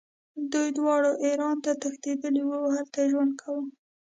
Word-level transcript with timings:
دوی 0.51 0.67
دواړه 0.77 1.11
ایران 1.25 1.57
ته 1.65 1.71
تښتېدلي 1.81 2.41
وو 2.45 2.57
او 2.63 2.73
هلته 2.77 2.97
یې 3.03 3.09
ژوند 3.11 3.33
کاوه. 3.41 3.63